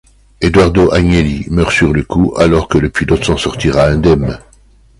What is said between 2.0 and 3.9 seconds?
coup alors que le pilote s'en sortira